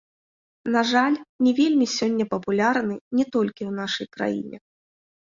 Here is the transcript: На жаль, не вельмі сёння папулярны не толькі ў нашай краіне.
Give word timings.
На 0.75 0.81
жаль, 0.91 1.17
не 1.47 1.51
вельмі 1.59 1.87
сёння 1.97 2.25
папулярны 2.33 2.95
не 3.19 3.25
толькі 3.35 3.61
ў 3.69 3.75
нашай 3.81 4.07
краіне. 4.17 4.57